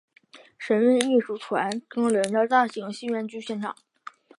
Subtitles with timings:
[0.57, 3.71] 神韵艺术团登临的大型戏剧院。